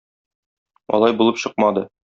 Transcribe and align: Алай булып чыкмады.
Алай 0.99 1.17
булып 1.21 1.41
чыкмады. 1.45 1.89